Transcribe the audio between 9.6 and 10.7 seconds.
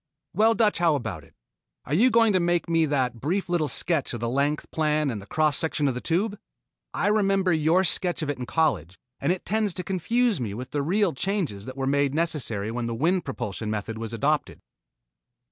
to confuse me